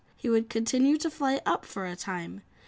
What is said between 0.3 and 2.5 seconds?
would continue to fly up, for a time.